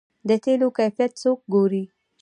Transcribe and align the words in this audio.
د 0.29 0.31
تیلو 0.43 0.67
کیفیت 0.77 1.11
څوک 1.23 1.39
ګوري؟ 1.53 1.83